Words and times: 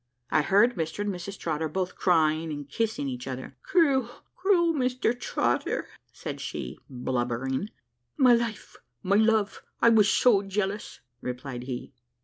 I 0.31 0.41
heard 0.41 0.73
Mr 0.75 0.97
and 1.01 1.11
Mrs 1.13 1.37
Trotter 1.37 1.69
both 1.69 1.93
crying 1.95 2.51
and 2.51 2.67
kissing 2.67 3.07
each 3.07 3.27
other. 3.27 3.55
"Cruel, 3.61 4.09
cruel 4.35 4.73
Mr 4.73 5.13
Trotter!" 5.13 5.87
said 6.11 6.41
she 6.41 6.79
blubbering. 6.89 7.69
"My 8.17 8.33
life, 8.33 8.77
my 9.03 9.17
love, 9.17 9.61
I 9.79 9.89
was 9.89 10.09
so 10.09 10.41
jealous!" 10.41 11.01
replied 11.21 11.65
he. 11.65 11.93